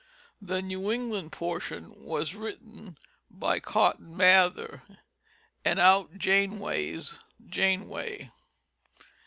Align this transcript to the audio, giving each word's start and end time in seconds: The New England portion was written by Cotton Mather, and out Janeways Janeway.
The 0.41 0.63
New 0.63 0.91
England 0.91 1.31
portion 1.31 1.93
was 1.95 2.33
written 2.33 2.97
by 3.29 3.59
Cotton 3.59 4.17
Mather, 4.17 4.81
and 5.63 5.77
out 5.77 6.17
Janeways 6.17 7.19
Janeway. 7.45 8.31